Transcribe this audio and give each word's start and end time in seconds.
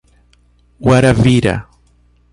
Guarabira 0.85 1.55